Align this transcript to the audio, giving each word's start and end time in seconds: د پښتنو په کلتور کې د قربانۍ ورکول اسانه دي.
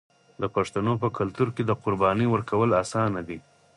د 0.41 0.43
پښتنو 0.55 0.93
په 1.03 1.07
کلتور 1.17 1.47
کې 1.55 1.63
د 1.65 1.71
قربانۍ 1.83 2.27
ورکول 2.29 2.69
اسانه 2.83 3.21
دي. 3.27 3.37